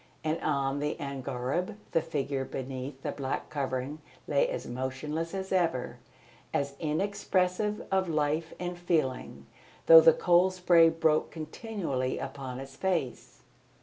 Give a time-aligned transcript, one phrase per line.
[0.23, 5.99] And on the angareb the figure beneath the black covering lay as motionless as ever,
[6.51, 9.45] as inexpressive of life and feeling,
[9.85, 13.43] though the cold spray broke continually upon its face.